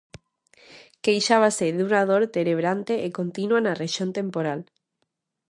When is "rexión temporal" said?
3.83-4.59